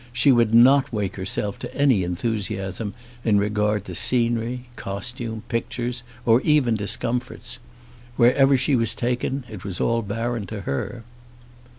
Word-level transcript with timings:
She 0.11 0.31
would 0.31 0.51
not 0.51 0.91
wake 0.91 1.15
herself 1.15 1.59
to 1.59 1.75
any 1.75 2.03
enthusiasm 2.03 2.95
in 3.23 3.37
regard 3.37 3.85
to 3.85 3.93
scenery, 3.93 4.65
costume, 4.75 5.43
pictures, 5.47 6.01
or 6.25 6.41
even 6.41 6.75
discomforts. 6.75 7.59
Wherever 8.15 8.57
she 8.57 8.75
was 8.75 8.95
taken 8.95 9.43
it 9.47 9.63
was 9.63 9.79
all 9.79 10.01
barren 10.01 10.47
to 10.47 10.61
her. 10.61 11.03